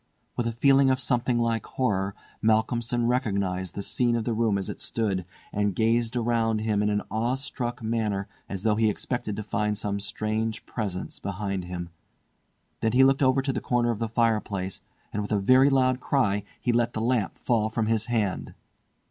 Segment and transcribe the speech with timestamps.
[0.35, 4.67] With a feeling of something like horror, Malcolmson recognised the scene of the room as
[4.67, 9.43] it stood, and gazed around him in an awestruck manner as though he expected to
[9.43, 11.89] find some strange presence behind him.
[12.79, 16.71] Then he looked over to the corner of the fireplace—and with a loud cry he
[16.71, 18.55] let the lamp fall from his hand.